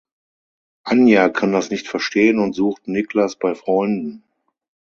[0.83, 4.23] Anja kann das nicht verstehen und sucht Niklas bei Freunden.